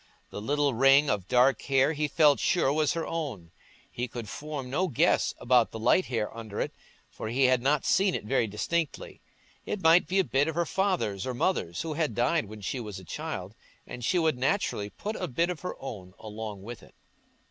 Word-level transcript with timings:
The 0.31 0.41
little 0.41 0.73
ring 0.73 1.11
of 1.11 1.27
dark 1.27 1.61
hair 1.61 1.93
he 1.93 2.07
felt 2.07 2.39
sure 2.39 2.73
was 2.73 2.93
her 2.93 3.05
own; 3.05 3.51
he 3.91 4.07
could 4.07 4.27
form 4.27 4.67
no 4.67 4.87
guess 4.87 5.35
about 5.37 5.69
the 5.69 5.77
light 5.77 6.05
hair 6.07 6.35
under 6.35 6.59
it, 6.59 6.73
for 7.11 7.27
he 7.27 7.43
had 7.43 7.61
not 7.61 7.85
seen 7.85 8.15
it 8.15 8.23
very 8.25 8.47
distinctly. 8.47 9.21
It 9.63 9.83
might 9.83 10.07
be 10.07 10.17
a 10.17 10.23
bit 10.23 10.47
of 10.47 10.55
her 10.55 10.65
father's 10.65 11.27
or 11.27 11.35
mother's, 11.35 11.81
who 11.83 11.93
had 11.93 12.15
died 12.15 12.45
when 12.45 12.61
she 12.61 12.79
was 12.79 12.97
a 12.97 13.05
child, 13.05 13.53
and 13.85 14.03
she 14.03 14.17
would 14.17 14.39
naturally 14.39 14.89
put 14.89 15.15
a 15.17 15.27
bit 15.27 15.51
of 15.51 15.59
her 15.59 15.75
own 15.79 16.15
along 16.19 16.63
with 16.63 16.81
it. 16.81 16.95